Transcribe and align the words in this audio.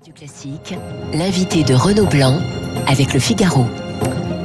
Radio 0.00 0.14
Classique, 0.14 0.74
l'invité 1.12 1.62
de 1.62 1.74
Renaud 1.74 2.06
Blanc 2.06 2.38
avec 2.86 3.12
le 3.12 3.20
Figaro. 3.20 3.66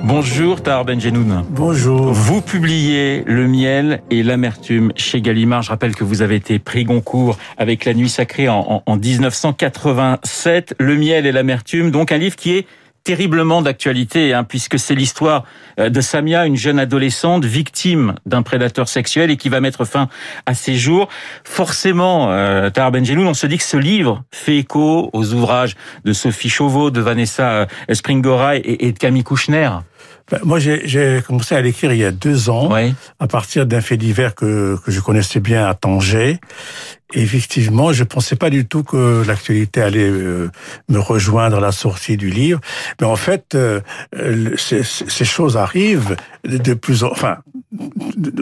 Bonjour 0.03 0.61
Tahar 0.61 0.83
Benjenoun. 0.83 1.45
Bonjour. 1.49 2.11
Vous 2.11 2.41
publiez 2.41 3.23
Le 3.25 3.47
miel 3.47 4.01
et 4.11 4.21
l'amertume 4.21 4.91
chez 4.97 5.21
Gallimard. 5.21 5.61
Je 5.61 5.69
rappelle 5.69 5.95
que 5.95 6.03
vous 6.03 6.21
avez 6.21 6.35
été 6.35 6.59
prix 6.59 6.83
Goncourt 6.83 7.37
avec 7.57 7.85
La 7.85 7.93
Nuit 7.93 8.09
Sacrée 8.09 8.49
en, 8.49 8.83
en 8.85 8.97
1987. 8.97 10.75
Le 10.77 10.97
miel 10.97 11.25
et 11.25 11.31
l'amertume, 11.31 11.89
donc 11.89 12.11
un 12.11 12.17
livre 12.17 12.35
qui 12.35 12.51
est 12.51 12.67
terriblement 13.05 13.61
d'actualité, 13.61 14.33
hein, 14.33 14.43
puisque 14.43 14.77
c'est 14.77 14.95
l'histoire 14.95 15.45
euh, 15.79 15.89
de 15.89 16.01
Samia, 16.01 16.45
une 16.45 16.57
jeune 16.57 16.79
adolescente 16.79 17.45
victime 17.45 18.15
d'un 18.25 18.41
prédateur 18.41 18.89
sexuel 18.89 19.31
et 19.31 19.37
qui 19.37 19.47
va 19.47 19.61
mettre 19.61 19.85
fin 19.85 20.09
à 20.45 20.53
ses 20.53 20.75
jours. 20.75 21.07
Forcément, 21.45 22.31
euh, 22.31 22.69
Tahar 22.69 22.91
Benjeloun, 22.91 23.27
on 23.27 23.33
se 23.33 23.47
dit 23.47 23.57
que 23.57 23.63
ce 23.63 23.77
livre 23.77 24.23
fait 24.31 24.57
écho 24.57 25.09
aux 25.13 25.33
ouvrages 25.33 25.75
de 26.03 26.11
Sophie 26.11 26.49
Chauveau, 26.49 26.91
de 26.91 26.99
Vanessa 26.99 27.49
euh, 27.51 27.65
Springora 27.93 28.57
et, 28.57 28.87
et 28.87 28.91
de 28.91 28.97
Camille 28.97 29.23
Kouchner. 29.23 29.69
Ben, 30.31 30.39
moi, 30.43 30.57
j'ai 30.57 31.21
commencé 31.27 31.53
à 31.53 31.61
l'écrire 31.61 31.93
il 31.93 31.99
y 31.99 32.05
a 32.05 32.11
deux 32.11 32.49
ans, 32.49 32.69
Oui. 32.73 32.95
à 33.19 33.27
partir 33.27 33.67
d'un 33.67 33.81
fait 33.81 33.97
divers 33.97 34.33
que, 34.33 34.75
que 34.83 34.91
je 34.91 34.99
connaissais 34.99 35.39
bien 35.39 35.67
à 35.67 35.75
Tanger. 35.75 36.39
Effectivement, 37.13 37.93
je 37.93 38.03
pensais 38.03 38.35
pas 38.35 38.49
du 38.49 38.65
tout 38.65 38.83
que 38.83 39.23
l'actualité 39.27 39.81
allait 39.81 40.09
euh, 40.09 40.49
me 40.89 40.97
rejoindre 40.97 41.57
à 41.57 41.59
la 41.59 41.71
sortie 41.71 42.17
du 42.17 42.29
livre. 42.31 42.59
Mais 42.99 43.05
en 43.05 43.15
fait, 43.15 43.53
euh, 43.53 43.79
ces, 44.57 44.81
ces 44.83 45.25
choses 45.25 45.55
arrivent 45.55 46.15
de, 46.43 46.73
plus 46.73 47.03
en... 47.03 47.11
Enfin, 47.11 47.37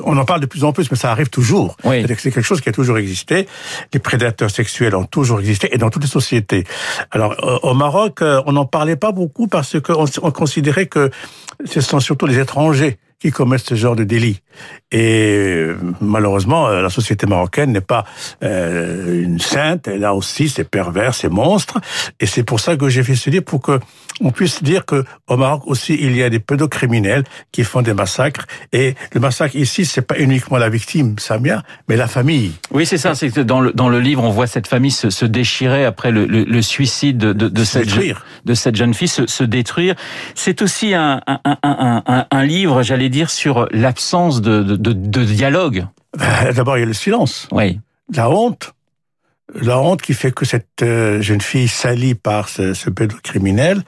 on 0.05 0.17
en 0.17 0.23
parle 0.23 0.39
de 0.39 0.45
plus 0.45 0.63
en 0.63 0.71
plus, 0.71 0.89
mais 0.89 0.97
ça 0.97 1.11
arrive 1.11 1.29
toujours. 1.29 1.75
Oui. 1.83 2.05
C'est 2.07 2.31
quelque 2.31 2.41
chose 2.41 2.61
qui 2.61 2.69
a 2.69 2.71
toujours 2.71 2.97
existé. 2.97 3.47
Les 3.93 3.99
prédateurs 3.99 4.49
sexuels 4.49 4.95
ont 4.95 5.05
toujours 5.05 5.41
existé 5.41 5.69
et 5.73 5.77
dans 5.77 5.89
toutes 5.89 6.03
les 6.03 6.09
sociétés. 6.09 6.63
Alors, 7.11 7.35
au 7.63 7.73
Maroc, 7.73 8.21
euh, 8.21 8.41
on 8.45 8.53
n'en 8.53 8.65
parlait 8.65 8.95
pas 8.95 9.11
beaucoup 9.11 9.47
parce 9.47 9.79
qu'on 9.81 10.05
on 10.21 10.31
considérait 10.31 10.85
que 10.85 11.11
ce 11.65 11.81
sont 11.81 11.99
surtout 11.99 12.27
les 12.27 12.39
étrangers 12.39 12.97
qui 13.19 13.31
commettent 13.31 13.67
ce 13.67 13.75
genre 13.75 13.95
de 13.95 14.03
délit. 14.03 14.41
Et 14.91 15.35
euh, 15.37 15.77
malheureusement, 16.01 16.67
euh, 16.67 16.81
la 16.81 16.89
société 16.89 17.25
marocaine 17.25 17.71
n'est 17.71 17.81
pas 17.81 18.05
euh, 18.43 19.23
une 19.23 19.39
sainte. 19.39 19.87
Elle 19.87 20.05
a 20.05 20.13
aussi 20.13 20.49
ses 20.49 20.63
pervers, 20.63 21.15
ses 21.15 21.29
monstres. 21.29 21.79
Et 22.19 22.25
c'est 22.25 22.43
pour 22.43 22.59
ça 22.59 22.75
que 22.77 22.89
j'ai 22.89 23.03
fait 23.03 23.15
ce 23.15 23.29
livre, 23.29 23.45
pour 23.45 23.61
que 23.61 23.79
on 24.21 24.29
puisse 24.29 24.61
dire 24.61 24.85
que 24.85 25.03
au 25.27 25.37
Maroc 25.37 25.63
aussi, 25.65 25.97
il 25.99 26.15
y 26.15 26.21
a 26.21 26.29
des 26.29 26.39
pédocriminels 26.39 27.23
qui 27.51 27.63
font 27.63 27.81
des 27.81 27.95
massacres. 27.95 28.45
Et 28.71 28.93
le 29.13 29.19
massacre 29.19 29.55
ici, 29.55 29.85
c'est 29.85 30.03
pas 30.03 30.19
uniquement 30.19 30.57
la 30.59 30.69
victime, 30.69 31.17
Samia, 31.17 31.63
mais 31.89 31.95
la 31.95 32.07
famille. 32.07 32.51
Oui, 32.71 32.85
c'est 32.85 32.99
ça. 32.99 33.15
C'est 33.15 33.31
que 33.31 33.41
dans 33.41 33.59
le, 33.61 33.73
dans 33.73 33.89
le 33.89 33.99
livre, 33.99 34.23
on 34.23 34.29
voit 34.29 34.45
cette 34.45 34.67
famille 34.67 34.91
se, 34.91 35.09
se 35.09 35.25
déchirer 35.25 35.83
après 35.85 36.11
le, 36.11 36.25
le, 36.27 36.43
le 36.43 36.61
suicide 36.61 37.17
de, 37.17 37.33
de, 37.33 37.49
de 37.49 37.63
Se 37.63 37.79
cette, 37.79 37.89
jeune, 37.89 38.13
de 38.45 38.53
cette 38.53 38.75
jeune 38.75 38.93
fille, 38.93 39.07
se, 39.07 39.25
se 39.25 39.43
détruire. 39.43 39.95
C'est 40.35 40.61
aussi 40.61 40.93
un, 40.93 41.19
un, 41.25 41.39
un- 41.63 42.25
un 42.29 42.43
livre, 42.45 42.83
j'allais 42.83 43.09
dire, 43.09 43.31
sur 43.31 43.67
l'absence 43.71 44.41
de, 44.43 44.61
de, 44.63 44.75
de, 44.75 44.93
de 44.93 45.23
dialogue. 45.23 45.87
Ben, 46.17 46.51
D'abord, 46.53 46.77
il 46.77 46.81
y 46.81 46.83
a 46.83 46.87
le 46.87 46.93
silence. 46.93 47.47
Oui. 47.51 47.79
la 48.15 48.29
honte, 48.29 48.73
la 49.55 49.79
honte 49.79 50.01
qui 50.01 50.13
fait 50.13 50.31
que 50.31 50.45
cette 50.45 50.81
euh, 50.83 51.21
jeune 51.21 51.41
fille 51.41 51.67
salie 51.67 52.15
par 52.15 52.49
ce, 52.49 52.73
ce 52.73 52.89
pédocriminel, 52.89 53.81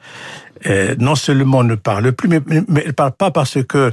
euh, 0.66 0.96
non 1.00 1.16
seulement 1.16 1.64
ne 1.64 1.76
parle 1.76 2.12
plus, 2.14 2.28
mais, 2.30 2.40
elle 2.84 2.94
parle 2.94 3.12
pas 3.12 3.32
parce 3.32 3.58
que 3.64 3.92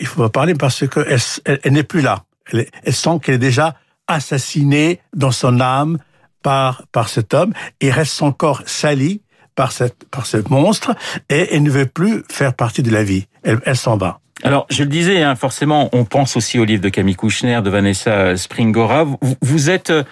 il 0.00 0.06
faut 0.06 0.22
pas 0.22 0.28
parler 0.28 0.54
parce 0.54 0.86
que 0.86 1.00
elle, 1.08 1.14
s- 1.14 1.40
elle- 1.44 1.60
elle 1.64 1.72
n'est 1.72 1.82
plus 1.82 2.00
là. 2.00 2.24
Elle, 2.52 2.94
sent 2.94 3.18
qu'elle 3.22 3.36
est 3.36 3.38
déjà 3.38 3.74
assassinée 4.06 5.00
dans 5.14 5.32
son 5.32 5.60
âme 5.60 5.98
par 6.42 6.82
par 6.92 7.08
cet 7.08 7.32
homme 7.34 7.52
et 7.80 7.90
reste 7.90 8.12
son 8.12 8.32
corps 8.32 8.62
sali 8.66 9.22
par 9.54 9.72
cette 9.72 10.04
par 10.10 10.26
ce 10.26 10.36
monstre 10.50 10.94
et 11.30 11.54
elle 11.54 11.62
ne 11.62 11.70
veut 11.70 11.86
plus 11.86 12.22
faire 12.30 12.54
partie 12.54 12.82
de 12.82 12.90
la 12.90 13.02
vie. 13.02 13.26
Elle, 13.42 13.60
elle 13.64 13.76
s'en 13.76 13.96
va. 13.96 14.20
Alors, 14.44 14.66
je 14.70 14.82
le 14.82 14.90
disais, 14.90 15.22
hein, 15.22 15.34
forcément, 15.36 15.88
on 15.92 16.04
pense 16.04 16.36
aussi 16.36 16.58
au 16.58 16.64
livre 16.64 16.82
de 16.82 16.90
Camille 16.90 17.16
Kouchner, 17.16 17.60
de 17.62 17.70
Vanessa 17.70 18.36
Springora. 18.36 19.04
Vous, 19.04 19.18
vous 19.40 19.70
êtes, 19.70 19.88
euh, 19.88 20.02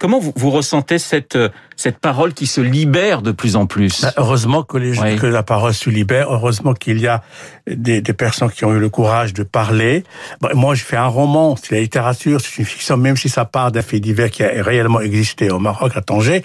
comment 0.00 0.18
vous, 0.18 0.32
vous 0.34 0.50
ressentez 0.50 0.98
cette 0.98 1.36
euh, 1.36 1.50
cette 1.76 1.98
parole 1.98 2.32
qui 2.34 2.46
se 2.46 2.60
libère 2.60 3.22
de 3.22 3.30
plus 3.30 3.54
en 3.54 3.66
plus? 3.66 4.02
Bah, 4.02 4.12
heureusement 4.16 4.64
que, 4.64 4.76
les, 4.76 4.98
Oui. 4.98 5.16
que 5.16 5.26
la 5.26 5.44
parole 5.44 5.72
se 5.72 5.88
libère. 5.88 6.32
Heureusement 6.32 6.74
qu'il 6.74 6.98
y 7.00 7.06
a 7.06 7.22
des, 7.70 8.00
des 8.00 8.12
personnes 8.12 8.50
qui 8.50 8.64
ont 8.64 8.74
eu 8.74 8.80
le 8.80 8.88
courage 8.88 9.34
de 9.34 9.44
parler. 9.44 10.02
Bon, 10.40 10.48
moi, 10.54 10.74
je 10.74 10.82
fais 10.82 10.96
un 10.96 11.06
roman. 11.06 11.54
C'est 11.54 11.76
la 11.76 11.80
littérature, 11.80 12.40
c'est 12.40 12.58
une 12.58 12.64
fiction, 12.64 12.96
même 12.96 13.16
si 13.16 13.28
ça 13.28 13.44
part 13.44 13.70
d'un 13.70 13.82
fait 13.82 14.00
divers 14.00 14.30
qui 14.30 14.42
a 14.42 14.48
réellement 14.64 15.00
existé 15.00 15.50
au 15.50 15.60
Maroc, 15.60 15.92
à 15.94 16.00
Tanger. 16.00 16.42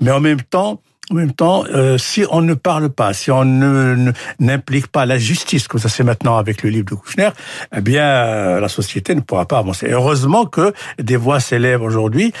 Mais 0.00 0.10
en 0.10 0.20
même 0.20 0.40
temps, 0.40 0.80
en 1.10 1.14
même 1.14 1.32
temps, 1.32 1.64
euh, 1.72 1.96
si 1.96 2.24
on 2.30 2.42
ne 2.42 2.54
parle 2.54 2.90
pas, 2.90 3.12
si 3.12 3.30
on 3.30 3.44
ne 3.44 4.12
n'implique 4.38 4.88
pas 4.88 5.06
la 5.06 5.18
justice, 5.18 5.66
comme 5.66 5.80
ça 5.80 5.88
c'est 5.88 6.04
maintenant 6.04 6.36
avec 6.36 6.62
le 6.62 6.70
livre 6.70 6.84
de 6.86 6.94
Kouchner, 6.94 7.30
eh 7.74 7.80
bien, 7.80 8.04
euh, 8.04 8.60
la 8.60 8.68
société 8.68 9.14
ne 9.14 9.20
pourra 9.20 9.46
pas 9.46 9.58
avancer. 9.58 9.88
Heureusement 9.90 10.44
que 10.44 10.72
des 10.98 11.16
voix 11.16 11.40
s'élèvent 11.40 11.82
aujourd'hui. 11.82 12.32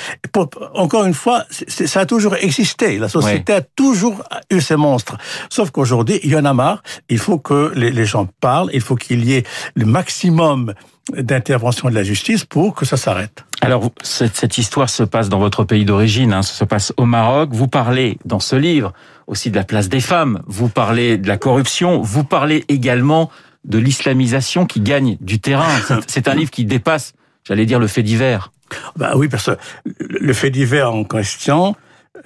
Encore 0.74 1.04
une 1.04 1.14
fois, 1.14 1.44
ça 1.68 2.00
a 2.00 2.06
toujours 2.06 2.34
existé. 2.36 2.98
La 2.98 3.08
société 3.08 3.54
a 3.54 3.60
toujours 3.62 4.22
eu 4.50 4.60
ces 4.60 4.76
monstres. 4.76 5.16
Sauf 5.48 5.70
qu'aujourd'hui, 5.70 6.20
il 6.22 6.30
y 6.30 6.36
en 6.36 6.44
a 6.44 6.52
marre. 6.52 6.82
Il 7.08 7.18
faut 7.18 7.38
que 7.38 7.72
les, 7.74 7.90
les 7.90 8.04
gens 8.04 8.26
parlent. 8.40 8.70
Il 8.72 8.80
faut 8.80 8.96
qu'il 8.96 9.24
y 9.24 9.34
ait 9.34 9.44
le 9.74 9.86
maximum 9.86 10.74
d'intervention 11.16 11.88
de 11.88 11.94
la 11.94 12.02
justice 12.02 12.44
pour 12.44 12.74
que 12.74 12.84
ça 12.84 12.96
s'arrête. 12.96 13.44
Alors, 13.60 13.90
cette, 14.02 14.36
cette 14.36 14.58
histoire 14.58 14.88
se 14.90 15.02
passe 15.02 15.28
dans 15.28 15.38
votre 15.38 15.64
pays 15.64 15.84
d'origine, 15.84 16.32
hein, 16.32 16.42
ça 16.42 16.52
se 16.54 16.64
passe 16.64 16.92
au 16.96 17.04
Maroc. 17.06 17.50
Vous 17.52 17.68
parlez 17.68 18.18
dans 18.24 18.40
ce 18.40 18.56
livre 18.56 18.92
aussi 19.26 19.50
de 19.50 19.56
la 19.56 19.64
place 19.64 19.88
des 19.88 20.00
femmes, 20.00 20.42
vous 20.46 20.68
parlez 20.68 21.18
de 21.18 21.28
la 21.28 21.36
corruption, 21.36 22.00
vous 22.00 22.24
parlez 22.24 22.64
également 22.68 23.30
de 23.64 23.78
l'islamisation 23.78 24.64
qui 24.66 24.80
gagne 24.80 25.16
du 25.20 25.40
terrain. 25.40 25.68
C'est- 25.86 25.94
C'est 26.06 26.28
un 26.28 26.34
livre 26.34 26.50
qui 26.50 26.64
dépasse, 26.64 27.12
j'allais 27.46 27.66
dire, 27.66 27.78
le 27.80 27.88
fait 27.88 28.02
divers. 28.02 28.52
Bah 28.96 29.12
oui, 29.16 29.28
parce 29.28 29.46
que 29.46 29.56
le 29.98 30.32
fait 30.32 30.50
divers 30.50 30.92
en 30.94 31.04
question 31.04 31.74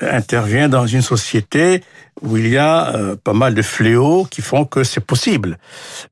intervient 0.00 0.69
dans 0.69 0.87
une 0.87 1.03
société 1.03 1.82
où 2.22 2.37
il 2.37 2.48
y 2.48 2.56
a 2.56 2.94
euh, 2.94 3.16
pas 3.16 3.32
mal 3.34 3.54
de 3.54 3.62
fléaux 3.62 4.26
qui 4.31 4.42
font 4.42 4.65
que 4.65 4.84
c'est 4.84 5.00
possible. 5.04 5.59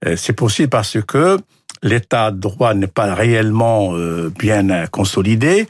Euh, 0.07 0.17
c'est 0.17 0.33
possible 0.35 0.69
parce 0.69 0.99
que 1.07 1.39
l'état 1.83 2.31
de 2.31 2.39
droit 2.39 2.75
n'est 2.75 2.87
pas 2.87 3.15
réellement 3.15 3.95
euh, 3.95 4.33
bien 4.39 4.87
consolidé, 4.87 5.67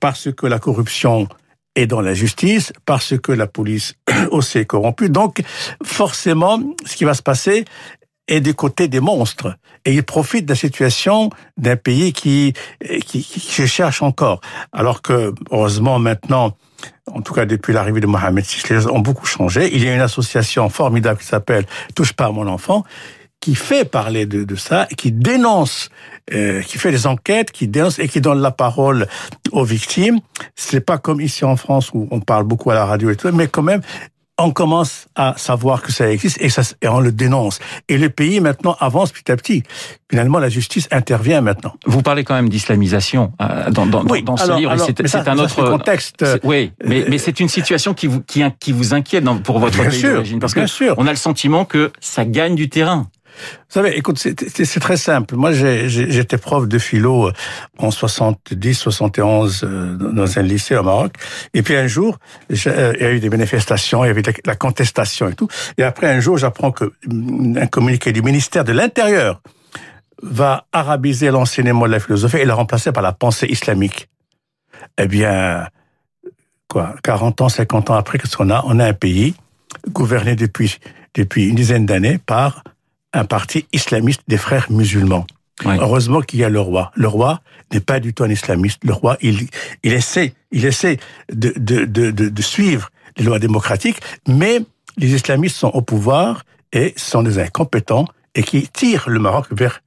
parce 0.00 0.32
que 0.32 0.46
la 0.46 0.58
corruption 0.58 1.28
est 1.76 1.86
dans 1.86 2.00
la 2.00 2.14
justice, 2.14 2.72
parce 2.86 3.16
que 3.18 3.32
la 3.32 3.46
police 3.46 3.94
aussi 4.30 4.58
est 4.58 4.64
corrompue. 4.64 5.10
Donc, 5.10 5.42
forcément, 5.84 6.60
ce 6.84 6.96
qui 6.96 7.04
va 7.04 7.14
se 7.14 7.22
passer 7.22 7.64
est 8.28 8.40
du 8.40 8.54
côté 8.54 8.88
des 8.88 9.00
monstres. 9.00 9.56
Et 9.84 9.94
ils 9.94 10.02
profitent 10.02 10.46
de 10.46 10.52
la 10.52 10.56
situation 10.56 11.30
d'un 11.56 11.76
pays 11.76 12.12
qui, 12.12 12.52
qui, 13.06 13.22
qui 13.24 13.40
se 13.40 13.66
cherche 13.66 14.02
encore. 14.02 14.40
Alors 14.72 15.02
que, 15.02 15.34
heureusement, 15.50 15.98
maintenant, 15.98 16.56
en 17.06 17.22
tout 17.22 17.34
cas 17.34 17.44
depuis 17.44 17.72
l'arrivée 17.72 18.00
de 18.00 18.06
Mohamed 18.06 18.44
VI, 18.44 18.62
les 18.70 18.76
choses 18.76 18.86
ont 18.86 19.00
beaucoup 19.00 19.26
changé. 19.26 19.74
Il 19.74 19.84
y 19.84 19.88
a 19.88 19.94
une 19.94 20.00
association 20.00 20.68
formidable 20.68 21.18
qui 21.18 21.26
s'appelle 21.26 21.66
Touche 21.94 22.12
pas 22.12 22.26
à 22.26 22.30
mon 22.30 22.46
enfant, 22.46 22.84
qui 23.40 23.54
fait 23.54 23.84
parler 23.84 24.26
de, 24.26 24.44
de 24.44 24.54
ça, 24.56 24.86
et 24.90 24.94
qui 24.94 25.12
dénonce, 25.12 25.88
euh, 26.34 26.60
qui 26.62 26.76
fait 26.78 26.90
des 26.90 27.06
enquêtes, 27.06 27.50
qui 27.52 27.66
dénonce 27.68 27.98
et 27.98 28.06
qui 28.08 28.20
donne 28.20 28.40
la 28.40 28.50
parole 28.50 29.06
aux 29.52 29.64
victimes. 29.64 30.20
C'est 30.56 30.80
pas 30.84 30.98
comme 30.98 31.20
ici 31.20 31.44
en 31.44 31.56
France 31.56 31.90
où 31.94 32.06
on 32.10 32.20
parle 32.20 32.44
beaucoup 32.44 32.70
à 32.70 32.74
la 32.74 32.84
radio 32.84 33.08
et 33.10 33.16
tout, 33.16 33.30
mais 33.32 33.48
quand 33.48 33.62
même, 33.62 33.80
on 34.42 34.52
commence 34.52 35.06
à 35.16 35.34
savoir 35.36 35.82
que 35.82 35.92
ça 35.92 36.10
existe 36.10 36.38
et, 36.40 36.48
ça, 36.48 36.62
et 36.80 36.88
on 36.88 37.00
le 37.00 37.12
dénonce. 37.12 37.58
Et 37.90 37.98
le 37.98 38.08
pays 38.08 38.40
maintenant 38.40 38.74
avance 38.80 39.12
petit 39.12 39.30
à 39.30 39.36
petit. 39.36 39.62
Finalement, 40.10 40.38
la 40.38 40.48
justice 40.48 40.88
intervient 40.90 41.42
maintenant. 41.42 41.74
Vous 41.84 42.00
parlez 42.00 42.24
quand 42.24 42.34
même 42.34 42.48
d'islamisation 42.48 43.32
euh, 43.42 43.70
dans, 43.70 43.84
dans, 43.84 44.02
Oui, 44.06 44.22
dans 44.22 44.38
ce 44.38 44.44
alors- 44.44 44.58
livre. 44.58 44.74
c'est 45.06 45.28
un 45.28 45.38
autre 45.38 45.62
contexte. 45.68 46.24
Oui, 46.42 46.72
mais, 46.84 47.02
Euh, 47.02 47.06
mais 47.10 47.18
c'est 47.18 47.38
une 47.40 47.50
situation 47.50 47.92
qui 47.92 48.06
vous 48.06 48.20
qui, 48.22 48.42
qui 48.60 48.72
vous 48.72 48.94
inquiète 48.94 49.24
pour 49.44 49.58
votre 49.58 49.78
Bien 49.80 49.90
pays 49.90 50.02
d'origine 50.02 50.38
parce 50.40 50.54
bien 50.54 50.64
que 50.64 50.70
sûr. 50.70 50.94
on 50.96 51.06
a 51.06 51.10
le 51.10 51.16
sentiment 51.16 51.64
que 51.66 51.90
ça 52.00 52.24
gagne 52.24 52.54
du 52.54 52.68
terrain. 52.70 53.08
Vous 53.68 53.74
savez, 53.74 53.96
écoute, 53.96 54.18
c'est- 54.18 54.80
très 54.80 54.96
simple. 54.96 55.36
Moi, 55.36 55.52
j'étais 55.52 56.38
prof 56.38 56.66
de 56.68 56.78
philo 56.78 57.28
euh, 57.28 57.32
en 57.78 57.90
70, 57.90 58.74
71 58.74 59.62
euh, 59.64 59.96
dans 59.96 60.38
un 60.38 60.42
lycée 60.42 60.76
au 60.76 60.82
Maroc. 60.82 61.14
Et 61.54 61.62
puis 61.62 61.76
un 61.76 61.86
jour, 61.86 62.18
euh, 62.50 62.92
il 62.98 63.02
y 63.02 63.04
a 63.06 63.12
eu 63.12 63.20
des 63.20 63.30
manifestations, 63.30 64.04
il 64.04 64.08
y 64.08 64.10
avait 64.10 64.22
la- 64.22 64.32
la 64.44 64.56
contestation 64.56 65.28
et 65.28 65.34
tout. 65.34 65.48
Et 65.78 65.82
après 65.82 66.08
un 66.08 66.20
jour, 66.20 66.36
j'apprends 66.38 66.72
que 66.72 66.92
mm, 67.06 67.58
un 67.58 67.66
communiqué 67.66 68.12
du 68.12 68.22
ministère 68.22 68.64
de 68.64 68.72
l'Intérieur 68.72 69.40
va 70.22 70.66
arabiser 70.72 71.30
l'enseignement 71.30 71.86
de 71.86 71.92
la 71.92 72.00
philosophie 72.00 72.38
et 72.38 72.44
le 72.44 72.52
remplacer 72.52 72.92
par 72.92 73.02
la 73.02 73.12
pensée 73.12 73.46
islamique. 73.46 74.08
Eh 74.98 75.06
bien, 75.06 75.66
quoi, 76.68 76.94
40 77.02 77.40
ans, 77.40 77.48
50 77.48 77.90
ans 77.90 77.94
après, 77.94 78.18
qu'est-ce 78.18 78.36
qu'on 78.36 78.50
a 78.50 78.62
On 78.66 78.78
a 78.80 78.86
un 78.86 78.92
pays 78.92 79.34
gouverné 79.88 80.36
depuis 80.36 80.78
depuis 81.14 81.48
une 81.48 81.54
dizaine 81.56 81.86
d'années 81.86 82.18
par 82.18 82.62
un 83.12 83.24
parti 83.24 83.66
islamiste 83.72 84.22
des 84.28 84.38
frères 84.38 84.70
musulmans. 84.70 85.26
Heureusement 85.64 86.22
qu'il 86.22 86.40
y 86.40 86.44
a 86.44 86.48
le 86.48 86.60
roi. 86.60 86.90
Le 86.94 87.06
roi 87.06 87.40
n'est 87.72 87.80
pas 87.80 88.00
du 88.00 88.14
tout 88.14 88.24
un 88.24 88.30
islamiste. 88.30 88.82
Le 88.82 88.94
roi, 88.94 89.18
il, 89.20 89.46
il 89.82 89.92
essaie, 89.92 90.32
il 90.52 90.64
essaie 90.64 90.98
de, 91.30 91.52
de, 91.56 91.84
de, 91.84 92.10
de, 92.10 92.28
de 92.28 92.42
suivre 92.42 92.90
les 93.18 93.24
lois 93.24 93.38
démocratiques, 93.38 94.00
mais 94.26 94.60
les 94.96 95.14
islamistes 95.14 95.56
sont 95.56 95.68
au 95.68 95.82
pouvoir 95.82 96.44
et 96.72 96.94
sont 96.96 97.22
des 97.22 97.38
incompétents 97.38 98.06
et 98.34 98.42
qui 98.42 98.68
tirent 98.68 99.08
le 99.08 99.18
Maroc 99.18 99.46
vers, 99.50 99.82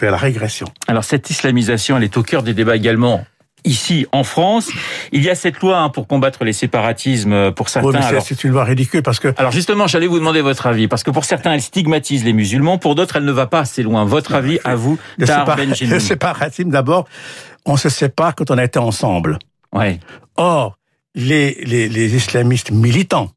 vers 0.00 0.12
la 0.12 0.16
régression. 0.16 0.66
Alors 0.86 1.04
cette 1.04 1.28
islamisation, 1.28 1.98
elle 1.98 2.04
est 2.04 2.16
au 2.16 2.22
cœur 2.22 2.42
des 2.42 2.54
débats 2.54 2.76
également 2.76 3.26
ici 3.68 4.06
en 4.12 4.24
France. 4.24 4.70
Il 5.12 5.22
y 5.22 5.30
a 5.30 5.34
cette 5.34 5.60
loi 5.60 5.78
hein, 5.78 5.88
pour 5.90 6.06
combattre 6.06 6.44
les 6.44 6.52
séparatismes 6.52 7.32
euh, 7.32 7.50
pour 7.50 7.68
certains. 7.68 8.00
Oui, 8.00 8.20
c'est 8.24 8.42
une 8.44 8.50
loi 8.50 8.64
ridicule 8.64 9.02
parce 9.02 9.20
que. 9.20 9.32
Alors 9.36 9.52
justement, 9.52 9.86
j'allais 9.86 10.06
vous 10.06 10.18
demander 10.18 10.40
votre 10.40 10.66
avis 10.66 10.88
parce 10.88 11.02
que 11.02 11.10
pour 11.10 11.24
certains, 11.24 11.52
elle 11.52 11.62
stigmatise 11.62 12.24
les 12.24 12.32
musulmans, 12.32 12.78
pour 12.78 12.94
d'autres, 12.94 13.16
elle 13.16 13.24
ne 13.24 13.32
va 13.32 13.46
pas 13.46 13.60
assez 13.60 13.82
loin. 13.82 14.04
Votre 14.04 14.34
avis 14.34 14.58
à 14.64 14.74
vous, 14.74 14.98
le, 15.18 15.26
sépar 15.26 15.56
le 15.56 15.98
séparatisme, 16.00 16.70
d'abord, 16.70 17.06
on 17.64 17.76
se 17.76 17.88
sépare 17.88 18.34
quand 18.34 18.50
on 18.50 18.58
a 18.58 18.64
été 18.64 18.78
ensemble. 18.78 19.38
Ouais. 19.72 20.00
Or, 20.36 20.78
les, 21.14 21.58
les, 21.64 21.88
les 21.88 22.14
islamistes 22.14 22.70
militants 22.70 23.30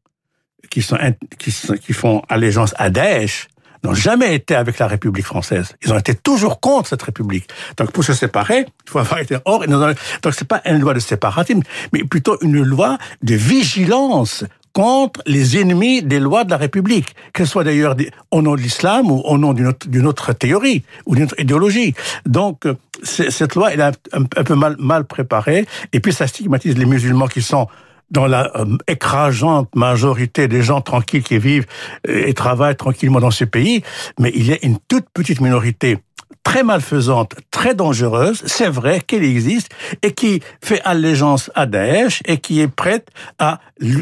qui 0.70 0.82
sont 0.82 0.98
qui, 1.38 1.54
qui 1.84 1.94
font 1.94 2.22
allégeance 2.30 2.74
à 2.78 2.90
Daesh 2.90 3.48
n'ont 3.84 3.94
jamais 3.94 4.36
été 4.36 4.56
avec 4.56 4.80
la 4.80 4.88
République 4.88 5.26
française. 5.26 5.76
Ils 5.84 5.94
ont 5.94 5.98
été 5.98 6.16
toujours 6.16 6.60
contre 6.60 6.90
cette 6.90 7.02
République. 7.02 7.48
Donc 7.78 7.92
pour 7.92 8.04
se 8.04 8.14
séparer, 8.14 8.66
il 8.86 8.90
faut 8.90 9.00
avoir 9.00 9.20
été 9.20 9.38
hors. 9.46 9.66
Donc 9.68 10.34
c'est 10.34 10.48
pas 10.48 10.62
une 10.66 10.80
loi 10.80 10.94
de 10.94 11.00
séparatisme, 11.00 11.62
mais 11.94 12.04
plutôt 12.04 12.38
une 12.42 12.62
loi 12.64 12.98
de 13.24 13.36
vigilance 13.36 14.46
contre 14.74 15.22
les 15.26 15.60
ennemis 15.60 16.02
des 16.02 16.20
lois 16.20 16.44
de 16.46 16.50
la 16.50 16.58
République, 16.58 17.14
qu'elles 17.34 17.48
soient 17.48 17.64
d'ailleurs 17.64 17.96
au 18.32 18.42
nom 18.42 18.56
de 18.56 18.62
l'islam 18.62 19.12
ou 19.12 19.22
au 19.26 19.38
nom 19.38 19.54
d'une 19.54 20.08
autre, 20.08 20.34
théorie 20.34 20.84
ou 21.06 21.16
d'une 21.16 21.26
autre 21.26 21.40
idéologie. 21.40 21.94
Donc 22.26 22.64
cette 23.04 23.56
loi, 23.56 23.74
elle 23.74 23.82
est 23.82 23.92
un, 24.14 24.24
peu 24.24 24.56
mal 24.56 25.06
préparée, 25.06 25.66
et 25.92 26.00
puis 26.00 26.14
ça 26.14 26.28
stigmatise 26.28 26.78
les 26.78 26.86
musulmans 26.86 27.28
qui 27.28 27.42
sont 27.42 27.68
dans 28.12 28.28
la 28.28 28.52
euh, 28.58 28.78
écrasante 28.88 29.74
majorité 29.76 30.48
des 30.48 30.62
gens 30.62 30.82
tranquilles 30.82 31.24
qui 31.24 31.40
vivent 31.40 31.66
euh, 32.08 32.28
et 32.28 32.34
travaillent 32.34 32.76
tranquillement 32.76 33.20
dans 33.20 33.32
ce 33.32 33.46
pays, 33.46 33.84
mais 34.20 34.32
il 34.36 34.46
y 34.46 34.54
a 34.54 34.58
une 34.62 34.78
toute 34.88 35.06
petite 35.14 35.42
minorité 35.42 35.98
très 36.44 36.64
malfaisante, 36.64 37.36
très 37.52 37.76
dangereuse, 37.76 38.42
c'est 38.46 38.70
vrai 38.70 39.02
qu'elle 39.02 39.24
existe, 39.24 39.70
et 40.02 40.12
qui 40.14 40.42
fait 40.64 40.82
allégeance 40.84 41.52
à 41.56 41.66
Daesh 41.66 42.22
et 42.26 42.38
qui 42.38 42.62
est 42.62 42.68
prête 42.68 43.10
à, 43.40 43.60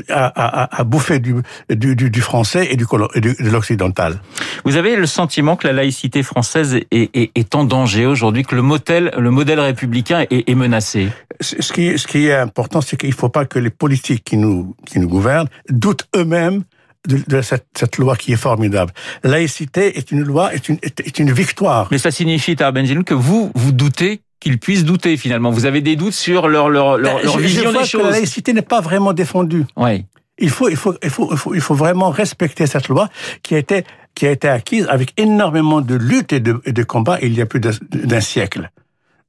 à, 0.09 0.79
à, 0.79 0.83
bouffer 0.83 1.19
du, 1.19 1.35
du, 1.69 1.95
du, 1.95 2.21
français 2.21 2.67
et 2.71 2.75
du, 2.75 2.85
de 2.85 3.49
l'occidental. 3.49 4.21
Vous 4.65 4.75
avez 4.77 4.95
le 4.95 5.05
sentiment 5.05 5.55
que 5.55 5.67
la 5.67 5.73
laïcité 5.73 6.23
française 6.23 6.75
est, 6.75 6.87
est, 6.91 7.31
est 7.35 7.55
en 7.55 7.63
danger 7.63 8.05
aujourd'hui, 8.05 8.43
que 8.43 8.55
le 8.55 8.61
modèle, 8.61 9.11
le 9.17 9.31
modèle 9.31 9.59
républicain 9.59 10.25
est, 10.29 10.49
est 10.49 10.55
menacé? 10.55 11.09
Ce 11.41 11.71
qui, 11.71 11.97
ce 11.97 12.07
qui 12.07 12.27
est 12.27 12.35
important, 12.35 12.81
c'est 12.81 12.97
qu'il 12.97 13.09
ne 13.09 13.15
faut 13.15 13.29
pas 13.29 13.45
que 13.45 13.59
les 13.59 13.69
politiques 13.69 14.23
qui 14.23 14.37
nous, 14.37 14.75
qui 14.85 14.99
nous 14.99 15.07
gouvernent 15.07 15.47
doutent 15.69 16.07
eux-mêmes 16.15 16.63
de, 17.09 17.19
de 17.27 17.41
cette, 17.41 17.67
cette, 17.77 17.97
loi 17.97 18.15
qui 18.15 18.31
est 18.31 18.37
formidable. 18.37 18.93
Laïcité 19.23 19.97
est 19.97 20.11
une 20.11 20.23
loi, 20.23 20.53
est 20.53 20.69
une, 20.69 20.77
est 20.81 21.19
une 21.19 21.31
victoire. 21.31 21.87
Mais 21.91 21.97
ça 21.97 22.11
signifie, 22.11 22.55
Benjamin, 22.55 23.03
que 23.03 23.13
vous, 23.13 23.51
vous 23.55 23.71
doutez 23.71 24.21
qu'ils 24.39 24.59
puissent 24.59 24.85
douter 24.85 25.17
finalement. 25.17 25.51
Vous 25.51 25.65
avez 25.65 25.81
des 25.81 25.95
doutes 25.95 26.13
sur 26.13 26.47
leur, 26.47 26.69
leur, 26.69 26.97
leur, 26.97 27.17
ben, 27.17 27.23
leur 27.23 27.37
vision 27.37 27.71
je 27.71 27.77
des 27.79 27.85
choses. 27.85 28.01
Que 28.01 28.07
la 28.07 28.11
laïcité 28.11 28.53
n'est 28.53 28.61
pas 28.61 28.81
vraiment 28.81 29.13
défendue. 29.13 29.65
Oui. 29.75 30.05
Il 30.37 30.49
faut, 30.49 30.69
il 30.69 30.77
faut, 30.77 30.95
il 31.03 31.09
faut, 31.09 31.27
il 31.31 31.37
faut, 31.37 31.53
il 31.53 31.61
faut 31.61 31.75
vraiment 31.75 32.09
respecter 32.09 32.65
cette 32.65 32.87
loi 32.87 33.09
qui 33.43 33.55
a 33.55 33.57
été, 33.57 33.83
qui 34.15 34.25
a 34.25 34.31
été 34.31 34.47
acquise 34.47 34.87
avec 34.89 35.13
énormément 35.17 35.81
de 35.81 35.95
luttes 35.95 36.31
et 36.31 36.39
de, 36.39 36.61
et 36.65 36.71
de 36.71 36.83
combats 36.83 37.19
il 37.21 37.33
y 37.33 37.41
a 37.41 37.45
plus 37.45 37.59
d'un 37.59 38.21
siècle. 38.21 38.71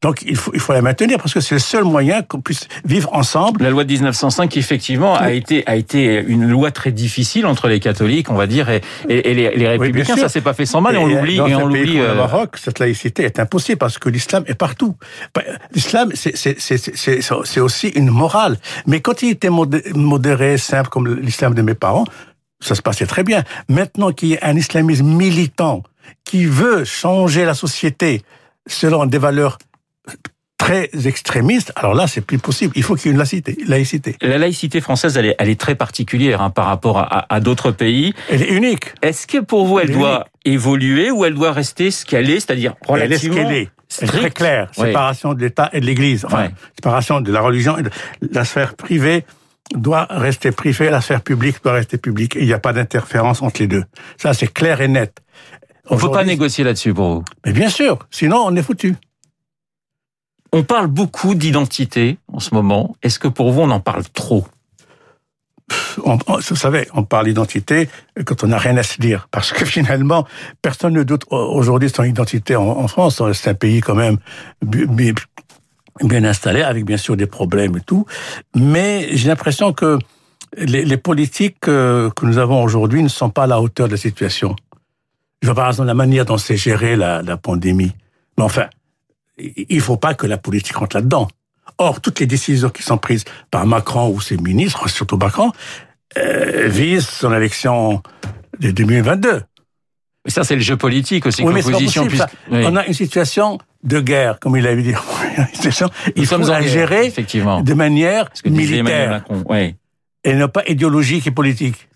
Donc 0.03 0.23
il 0.23 0.37
faut, 0.37 0.51
il 0.55 0.61
faut 0.61 0.73
la 0.73 0.81
maintenir 0.81 1.19
parce 1.19 1.35
que 1.35 1.41
c'est 1.41 1.55
le 1.55 1.61
seul 1.61 1.85
moyen 1.85 2.23
qu'on 2.23 2.41
puisse 2.41 2.69
vivre 2.85 3.13
ensemble. 3.13 3.63
La 3.63 3.71
loi 3.71 3.85
de 3.85 3.93
1905, 3.93 4.57
effectivement, 4.57 5.15
a 5.15 5.33
été 5.33 5.63
a 5.67 5.77
été 5.77 6.23
une 6.27 6.49
loi 6.49 6.71
très 6.71 6.91
difficile 6.91 7.45
entre 7.47 7.69
les 7.69 7.81
catholiques, 7.81 8.31
on 8.31 8.35
va 8.35 8.47
dire, 8.47 8.71
et, 8.71 8.81
et, 9.09 9.35
les, 9.35 9.55
les, 9.55 9.69
républicains. 9.69 10.17
ça 10.17 10.31
s'est 10.31 10.41
pas 10.41 10.55
fait 10.55 10.65
sans 10.65 10.81
mal, 10.81 10.95
et, 10.95 10.99
on 10.99 11.07
l'oublie. 11.07 11.37
Et 11.37 11.55
on 11.55 11.67
l'oublie. 11.67 12.01
Au 12.01 12.05
euh, 12.05 12.15
Maroc, 12.15 12.57
cette 12.57 12.79
laïcité 12.79 13.25
est 13.25 13.39
impossible 13.39 13.79
parce 13.79 13.99
que 13.99 14.09
l'islam 14.09 14.43
est 14.47 14.55
partout. 14.55 14.97
Bah, 15.35 15.43
l'islam, 15.73 16.11
c'est 16.15 17.61
aussi 17.61 17.89
une 17.89 18.11
morale. 18.11 18.57
Mais 18.87 19.01
quand 19.01 19.23
il 19.23 19.31
était 19.31 19.51
modéré, 19.51 20.57
simple 20.57 20.89
comme 20.89 21.15
l'islam 21.15 21.55
de 21.55 21.63
mes 21.63 21.75
parents, 21.75 22.05
ça 22.61 22.75
se 22.75 22.83
passait 22.83 23.07
très 23.07 23.23
bien. 23.23 23.45
Maintenant 23.69 24.13
qu'il 24.13 24.29
y 24.31 24.39
a 24.39 24.47
un 24.47 24.57
islamisme 24.57 25.07
militant 25.07 25.83
qui 26.25 26.47
veut 26.47 26.85
changer 26.85 27.45
la 27.45 27.55
société 27.55 28.23
selon 28.67 29.07
des 29.07 29.19
valeurs 29.19 29.59
très 30.61 30.91
extrémiste, 31.07 31.73
alors 31.75 31.95
là, 31.95 32.07
c'est 32.07 32.21
plus 32.21 32.39
possible. 32.39 32.73
Il 32.77 32.83
faut 32.83 32.95
qu'il 32.95 33.07
y 33.07 33.09
ait 33.09 33.13
une 33.13 33.19
laïcité. 33.19 33.57
laïcité. 33.67 34.17
La 34.21 34.37
laïcité 34.37 34.81
française, 34.81 35.17
elle 35.17 35.27
est, 35.27 35.37
elle 35.39 35.49
est 35.49 35.59
très 35.59 35.75
particulière 35.75 36.43
hein, 36.43 36.51
par 36.51 36.67
rapport 36.67 36.99
à, 36.99 37.27
à 37.35 37.41
d'autres 37.41 37.71
pays. 37.71 38.13
Elle 38.29 38.43
est 38.43 38.51
unique. 38.51 38.93
Est-ce 39.03 39.27
que 39.27 39.39
pour 39.39 39.65
vous, 39.65 39.81
elle, 39.81 39.91
doit 39.91 40.27
évoluer 40.45 41.11
ou 41.11 41.25
elle 41.25 41.35
doit 41.35 41.53
rester 41.53 41.91
ce 41.91 42.05
qu'elle 42.05 42.29
est, 42.31 42.41
c'est-à-dire 42.41 42.75
relativement 42.87 43.37
Elle 43.37 43.53
est 43.53 43.69
ce 43.89 44.01
qu'elle 44.01 44.07
est. 44.07 44.07
très 44.07 44.31
claire. 44.31 44.69
Séparation 44.73 45.33
de 45.35 45.41
l'État 45.41 45.71
et 45.73 45.81
de 45.81 45.87
l'Église. 45.87 46.25
Enfin, 46.27 46.51
séparation 46.77 47.21
de 47.21 47.33
la 47.33 47.41
religion 47.41 47.79
et 47.79 47.83
de 47.83 47.91
la 48.31 48.45
sphère 48.45 48.75
privée 48.75 49.25
doit 49.75 50.07
rester 50.11 50.53
privée, 50.53 50.91
la 50.91 51.01
sphère 51.01 51.23
publique 51.23 51.63
doit 51.63 51.73
rester 51.73 51.97
publique. 51.97 52.37
il 52.39 52.45
n'y 52.45 52.53
a 52.53 52.59
pas 52.59 52.73
d'interférence 52.73 53.41
entre 53.41 53.61
les 53.61 53.67
deux. 53.67 53.85
Ça, 54.19 54.35
c'est 54.35 54.53
clair 54.53 54.81
et 54.81 54.89
net. 54.89 55.21
On 55.89 55.97
ne 55.97 56.01
peut 56.01 56.11
pas 56.11 56.25
négocier 56.25 56.65
là-dessus 56.65 56.93
pour 56.95 57.15
vous? 57.15 57.25
Mais 57.45 57.53
bien 57.53 57.69
sûr, 57.69 57.99
sinon 58.11 58.45
on 58.47 58.55
est 58.55 58.63
foutu. 58.63 58.95
On 60.53 60.65
parle 60.65 60.89
beaucoup 60.89 61.35
d'identité 61.35 62.19
en 62.33 62.41
ce 62.41 62.55
moment. 62.55 62.97
Est-ce 63.03 63.19
que 63.19 63.29
pour 63.29 63.53
vous, 63.53 63.61
on 63.61 63.71
en 63.71 63.81
parle 63.81 64.05
trop? 64.13 64.47
On, 66.05 66.19
vous 66.27 66.57
savez, 66.57 66.89
on 66.95 67.05
parle 67.05 67.27
d'identité 67.27 67.89
quand 68.25 68.43
on 68.43 68.49
n'a 68.49 68.59
rien 68.59 68.77
à 68.77 68.83
se 68.83 69.01
dire, 69.01 69.29
parce 69.31 69.53
que 69.53 69.65
finalement, 69.77 70.27
personne 70.63 70.95
ne 70.95 71.05
doute 71.05 71.25
aujourd'hui 71.31 71.91
son 71.91 72.03
identité 72.03 72.57
en, 72.57 72.89
France. 72.89 73.23
C'est 73.33 73.51
un 73.51 73.55
pays 73.55 73.81
quand 73.81 73.95
même 73.95 74.17
bien 74.63 76.25
installé, 76.25 76.63
avec 76.63 76.85
bien 76.85 76.97
sûr 76.97 77.17
des 77.17 77.27
problèmes 77.27 77.77
et 77.77 77.81
tout. 77.81 78.05
Mais 78.57 79.09
j'ai 79.13 79.29
l'impression 79.29 79.73
que 79.73 79.99
les, 80.57 80.97
politiques 80.97 81.61
que 81.61 82.11
nous 82.23 82.39
avons 82.39 82.63
aujourd'hui 82.65 83.05
ne 83.05 83.09
sont 83.09 83.31
pas 83.31 83.45
à 83.45 83.47
la 83.47 83.61
hauteur 83.61 83.87
de 83.87 83.93
la 83.93 83.99
situation. 83.99 84.57
Je 85.43 85.47
vois 85.47 85.55
par 85.55 85.69
exemple 85.69 85.87
la 85.87 85.95
manière 85.95 86.25
dont 86.25 86.39
c'est 86.39 86.57
géré 86.57 86.97
la, 86.97 87.23
la 87.23 87.37
pandémie. 87.37 87.93
Mais 88.37 88.45
enfin, 88.45 88.67
il 89.41 89.77
ne 89.77 89.83
faut 89.83 89.97
pas 89.97 90.15
que 90.15 90.27
la 90.27 90.39
politique 90.39 90.77
rentre 90.77 90.97
là-dedans. 90.97 91.29
Or, 91.79 92.01
toutes 92.01 92.21
les 92.21 92.27
décisions 92.27 92.71
qui 92.71 92.83
sont 92.83 92.99
prises 92.99 93.25
par 93.51 93.67
Macron 93.67 94.11
ou 94.11 94.21
ses 94.21 94.37
ministres, 94.37 94.89
surtout 94.89 95.17
Macron, 95.17 95.53
euh, 96.19 96.69
visent 96.69 97.09
son 97.09 97.33
élection 97.33 98.03
de 98.59 98.71
2022. 98.71 99.43
Mais 100.25 100.31
ça, 100.31 100.45
c'est 100.45 100.57
le 100.57 100.61
jeu 100.61 100.77
politique 100.77 101.25
aussi. 101.27 101.43
Oui, 101.43 101.55
mais. 101.55 102.67
On 102.67 102.77
a 102.77 102.87
une 102.87 102.93
situation 102.93 103.59
de 103.83 104.01
guerre, 104.01 104.39
comme 104.39 104.57
il 104.57 104.67
avait 104.67 104.83
dit. 104.83 104.93
il 106.17 106.27
faut 106.27 106.39
la 106.39 106.61
gérer 106.61 107.07
effectivement. 107.07 107.63
de 107.63 107.75
manière 107.75 108.29
militaire. 108.45 109.25
Oui. 109.49 109.77
Et 110.25 110.35
non 110.35 110.49
pas 110.49 110.63
idéologique 110.67 111.27
et 111.27 111.31
politique. 111.31 111.89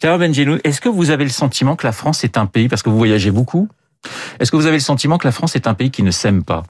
Thierry 0.00 0.18
Benjenou, 0.18 0.58
est-ce 0.64 0.80
que 0.80 0.88
vous 0.88 1.10
avez 1.10 1.24
le 1.24 1.30
sentiment 1.30 1.76
que 1.76 1.86
la 1.86 1.92
France 1.92 2.24
est 2.24 2.38
un 2.38 2.46
pays, 2.46 2.68
parce 2.68 2.82
que 2.82 2.90
vous 2.90 2.98
voyagez 2.98 3.30
beaucoup, 3.30 3.68
est-ce 4.38 4.50
que 4.50 4.56
vous 4.56 4.66
avez 4.66 4.76
le 4.76 4.82
sentiment 4.82 5.18
que 5.18 5.26
la 5.26 5.32
France 5.32 5.56
est 5.56 5.66
un 5.66 5.74
pays 5.74 5.90
qui 5.90 6.02
ne 6.02 6.10
s'aime 6.10 6.44
pas? 6.44 6.64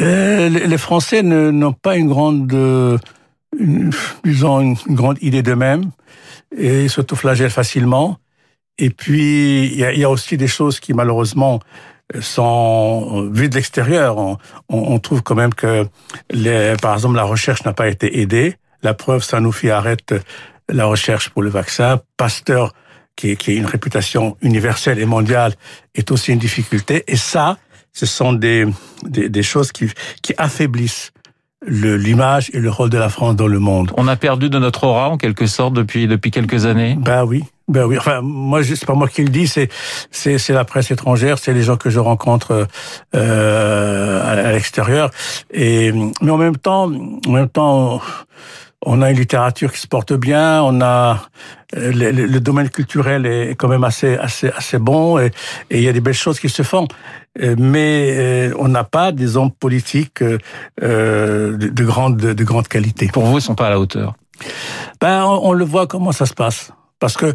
Euh, 0.00 0.48
les 0.48 0.78
Français 0.78 1.22
n'ont 1.22 1.72
pas 1.72 1.96
une 1.96 2.08
grande, 2.08 2.52
euh, 2.52 2.98
une, 3.58 3.90
disons 4.24 4.60
une, 4.60 4.76
grande 4.88 5.18
idée 5.20 5.42
d'eux-mêmes 5.42 5.90
et 6.56 6.84
ils 6.84 6.90
s'autoflagellent 6.90 7.50
facilement. 7.50 8.18
Et 8.78 8.90
puis 8.90 9.66
il 9.66 9.78
y 9.78 9.84
a, 9.84 9.92
y 9.92 10.04
a, 10.04 10.10
aussi 10.10 10.36
des 10.36 10.46
choses 10.46 10.78
qui 10.78 10.94
malheureusement 10.94 11.60
sont 12.20 13.28
vues 13.32 13.48
de 13.48 13.56
l'extérieur. 13.56 14.18
On, 14.18 14.38
on, 14.68 14.98
trouve 14.98 15.22
quand 15.22 15.34
même 15.34 15.52
que, 15.52 15.86
les, 16.30 16.74
par 16.80 16.94
exemple, 16.94 17.16
la 17.16 17.24
recherche 17.24 17.64
n'a 17.64 17.72
pas 17.72 17.88
été 17.88 18.20
aidée. 18.20 18.56
La 18.82 18.94
preuve, 18.94 19.22
Sanofi 19.22 19.70
arrête 19.70 20.14
la 20.68 20.86
recherche 20.86 21.30
pour 21.30 21.42
le 21.42 21.50
vaccin. 21.50 22.00
Pasteur, 22.16 22.72
qui, 23.16 23.36
qui 23.36 23.50
a 23.50 23.54
une 23.54 23.66
réputation 23.66 24.36
universelle 24.40 24.98
et 25.00 25.06
mondiale, 25.06 25.54
est 25.94 26.10
aussi 26.10 26.32
une 26.32 26.38
difficulté. 26.38 27.04
Et 27.08 27.16
ça, 27.16 27.58
ce 27.98 28.06
sont 28.06 28.32
des, 28.32 28.64
des, 29.02 29.28
des 29.28 29.42
choses 29.42 29.72
qui, 29.72 29.90
qui 30.22 30.32
affaiblissent 30.38 31.10
l'image 31.66 32.48
et 32.52 32.60
le 32.60 32.70
rôle 32.70 32.90
de 32.90 32.98
la 32.98 33.08
France 33.08 33.34
dans 33.34 33.48
le 33.48 33.58
monde. 33.58 33.90
On 33.96 34.06
a 34.06 34.14
perdu 34.14 34.48
de 34.48 34.60
notre 34.60 34.84
aura 34.84 35.08
en 35.08 35.16
quelque 35.16 35.46
sorte 35.46 35.74
depuis 35.74 36.06
depuis 36.06 36.30
quelques 36.30 36.66
années. 36.66 36.96
Ben 37.00 37.24
oui, 37.24 37.42
ben 37.66 37.84
oui. 37.86 37.98
Enfin, 37.98 38.20
moi, 38.22 38.62
c'est 38.62 38.86
pas 38.86 38.94
moi 38.94 39.08
qui 39.08 39.24
le 39.24 39.30
dis, 39.30 39.48
c'est 39.48 39.68
c'est 40.12 40.38
c'est 40.38 40.52
la 40.52 40.64
presse 40.64 40.92
étrangère, 40.92 41.40
c'est 41.40 41.52
les 41.52 41.64
gens 41.64 41.76
que 41.76 41.90
je 41.90 41.98
rencontre 41.98 42.68
euh, 43.16 44.22
à, 44.22 44.48
à 44.48 44.52
l'extérieur. 44.52 45.10
Et 45.52 45.90
mais 46.22 46.30
en 46.30 46.38
même 46.38 46.56
temps, 46.56 46.84
en 47.26 47.32
même 47.32 47.48
temps, 47.48 47.94
on 47.96 48.00
a 48.86 49.10
une 49.10 49.16
littérature 49.16 49.72
qui 49.72 49.80
se 49.80 49.86
porte 49.86 50.12
bien, 50.12 50.62
on 50.62 50.80
a 50.80 51.22
euh, 51.76 51.92
le, 51.92 52.10
le, 52.10 52.40
domaine 52.40 52.70
culturel 52.70 53.26
est 53.26 53.56
quand 53.56 53.68
même 53.68 53.84
assez 53.84 54.16
assez 54.16 54.50
assez 54.50 54.78
bon 54.78 55.18
et, 55.18 55.32
et, 55.70 55.78
il 55.78 55.82
y 55.82 55.88
a 55.88 55.92
des 55.92 56.00
belles 56.00 56.14
choses 56.14 56.40
qui 56.40 56.48
se 56.48 56.62
font. 56.62 56.86
Euh, 57.40 57.54
mais 57.58 58.14
euh, 58.16 58.54
on 58.58 58.68
n'a 58.68 58.84
pas 58.84 59.12
des 59.12 59.36
hommes 59.36 59.50
politiques 59.50 60.22
de, 60.22 60.38
de 60.80 61.84
grande 61.84 62.16
de 62.16 62.44
grande 62.44 62.68
qualité. 62.68 63.08
Pour 63.08 63.24
vous, 63.24 63.38
ils 63.38 63.42
sont 63.42 63.54
pas 63.54 63.66
à 63.66 63.70
la 63.70 63.80
hauteur. 63.80 64.14
Ben, 65.00 65.24
on, 65.24 65.48
on, 65.48 65.52
le 65.52 65.64
voit 65.64 65.86
comment 65.86 66.12
ça 66.12 66.26
se 66.26 66.34
passe. 66.34 66.72
Parce 67.00 67.16
que 67.16 67.34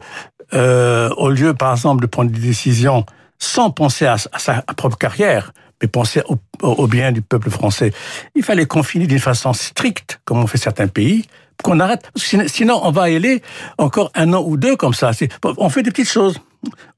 euh, 0.54 1.10
au 1.18 1.30
lieu, 1.30 1.54
par 1.54 1.72
exemple, 1.72 2.02
de 2.02 2.08
prendre 2.08 2.32
des 2.32 2.40
décisions 2.40 3.06
sans 3.40 3.72
penser 3.72 4.06
à, 4.06 4.14
à 4.14 4.40
sa 4.40 4.62
propre 4.62 4.98
carrière, 4.98 5.52
mais 5.84 5.88
penser 5.90 6.22
au, 6.30 6.38
au, 6.62 6.88
bien 6.88 7.12
du 7.12 7.22
peuple 7.22 7.50
français, 7.50 7.92
il 8.36 8.44
fallait 8.44 8.66
confiner 8.66 9.06
d'une 9.06 9.20
façon 9.20 9.54
stricte, 9.54 10.22
comme 10.26 10.40
on 10.40 10.48
fait 10.48 10.58
certains 10.58 10.88
pays, 10.88 11.26
qu'on 11.62 11.80
arrête. 11.80 12.10
Sinon, 12.16 12.80
on 12.84 12.92
va 12.92 13.04
aller 13.04 13.42
encore 13.78 14.12
un 14.16 14.34
an 14.34 14.44
ou 14.46 14.58
deux 14.58 14.76
comme 14.76 14.94
ça. 14.94 15.12
On 15.58 15.70
fait 15.70 15.84
des 15.84 15.92
petites 15.92 16.10
choses. 16.10 16.40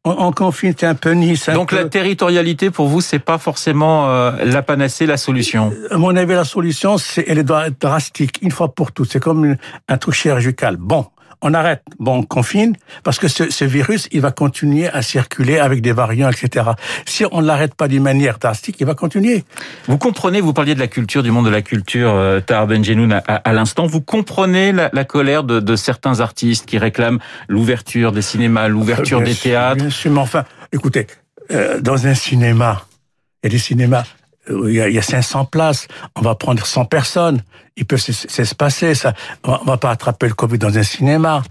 On, 0.04 0.12
on 0.28 0.32
confine, 0.32 0.76
c'est 0.78 0.86
un 0.86 0.94
peu 0.94 1.12
Nice. 1.12 1.50
Donc 1.50 1.72
peu... 1.72 1.78
la 1.78 1.86
territorialité, 1.86 2.70
pour 2.70 2.88
vous, 2.88 3.02
c'est 3.02 3.18
pas 3.18 3.40
forcément 3.40 4.08
euh, 4.08 4.46
la 4.46 4.62
panacée, 4.62 5.08
la 5.08 5.18
solution? 5.18 5.74
À 5.90 5.98
mon 5.98 6.16
avis, 6.16 6.36
la 6.36 6.44
solution, 6.44 7.00
c'est 7.00 7.26
elle 7.28 7.44
doit 7.44 7.68
être 7.68 7.82
drastique, 7.82 8.38
une 8.44 8.52
fois 8.52 8.76
pour 8.76 8.92
toutes. 8.92 9.12
C'est 9.12 9.20
comme 9.20 9.56
un 9.88 9.98
truc 9.98 10.14
chirurgical. 10.14 10.78
Bon, 10.78 11.08
on 11.42 11.54
arrête, 11.54 11.82
bon, 12.00 12.20
on 12.20 12.24
confine, 12.24 12.76
parce 13.04 13.20
que 13.20 13.28
ce, 13.28 13.50
ce, 13.50 13.66
virus, 13.66 14.08
il 14.12 14.22
va 14.22 14.32
continuer 14.32 14.88
à 14.88 15.02
circuler 15.02 15.60
avec 15.60 15.82
des 15.82 15.92
variants, 15.92 16.30
etc. 16.30 16.72
Si 17.06 17.26
on 17.32 17.42
ne 17.42 17.48
l'arrête 17.48 17.76
pas 17.76 17.88
d'une 17.88 18.04
manière 18.04 18.38
drastique, 18.38 18.78
il 18.80 18.86
va 18.86 18.96
continuer. 18.96 19.44
Vous 19.88 19.98
comprenez, 19.98 20.42
vous 20.42 20.54
parliez 20.54 20.76
de 20.76 20.80
la 20.80 20.88
culture, 20.88 21.24
du 21.24 21.32
monde 21.32 21.46
de 21.46 21.52
la 21.52 21.62
culture, 21.62 22.12
euh, 22.14 22.40
Tahar 22.40 22.68
Benjenoun, 22.68 23.22
à, 23.28 23.54
l'instant, 23.54 23.86
vous 23.86 24.02
comprenez 24.02 24.72
la, 24.72 24.90
la 24.94 25.06
colère 25.06 25.44
de, 25.44 25.60
de, 25.60 25.76
certains 25.76 26.20
artistes 26.20 26.66
qui 26.66 26.78
réclament 26.78 27.20
l'ouverture 27.48 28.12
des 28.12 28.22
cinémas, 28.22 28.68
l'ouverture 28.68 29.22
des 29.22 29.34
sûr, 29.34 29.44
théâtres 29.44 29.82
Bien 29.82 29.90
sûr, 29.90 30.12
mais 30.12 30.20
enfin, 30.20 30.46
écoutez, 30.72 31.08
euh, 31.52 31.80
dans 31.80 32.08
un 32.08 32.14
cinéma, 32.14 32.86
il 33.44 33.48
y 33.48 33.50
a 33.50 33.52
des 33.52 33.60
cinémas 33.60 34.06
il 34.50 34.74
y, 34.74 34.82
a, 34.82 34.90
il 34.90 34.96
y 34.96 35.00
a 35.00 35.02
500 35.02 35.46
places, 35.46 35.88
on 36.16 36.22
va 36.22 36.36
prendre 36.36 36.66
100 36.66 36.86
personnes, 36.86 37.42
ils 37.76 37.86
peuvent 37.86 38.00
s'espacer, 38.00 38.96
ça, 38.96 39.14
on 39.44 39.64
va 39.66 39.78
pas 39.78 39.92
attraper 39.92 40.28
le 40.28 40.34
Covid 40.34 40.58
dans 40.58 40.78
un 40.78 40.84
cinéma. 40.84 41.44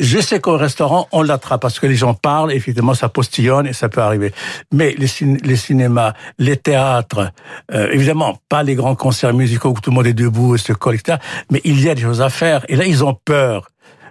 Je 0.00 0.20
sais 0.20 0.38
qu'au 0.38 0.56
restaurant, 0.56 1.08
on 1.10 1.22
l'attrape 1.22 1.60
parce 1.60 1.80
que 1.80 1.86
les 1.86 1.96
gens 1.96 2.14
parlent, 2.14 2.52
évidemment, 2.52 2.94
ça 2.94 3.08
postillonne 3.08 3.66
et 3.66 3.72
ça 3.72 3.88
peut 3.88 4.00
arriver. 4.00 4.32
Mais 4.72 4.94
les, 4.96 5.08
les 5.42 5.56
cinémas, 5.56 6.12
les 6.38 6.56
théâtres, 6.56 7.32
euh, 7.72 7.90
évidemment, 7.90 8.38
pas 8.48 8.62
les 8.62 8.76
grands 8.76 8.94
concerts 8.94 9.34
musicaux 9.34 9.70
où 9.70 9.80
tout 9.80 9.90
le 9.90 9.96
monde 9.96 10.06
est 10.06 10.12
debout 10.12 10.54
et 10.54 10.58
se 10.58 10.72
colle, 10.72 10.94
etc. 10.94 11.18
Mais 11.50 11.60
il 11.64 11.80
y 11.80 11.90
a 11.90 11.96
des 11.96 12.02
choses 12.02 12.22
à 12.22 12.30
faire. 12.30 12.64
Et 12.68 12.76
là, 12.76 12.86
ils 12.86 13.04
ont 13.04 13.14
peur 13.14 13.70